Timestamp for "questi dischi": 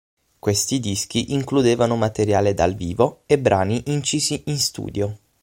0.39-1.33